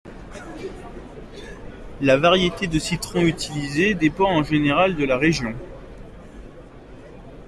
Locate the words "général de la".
4.41-5.15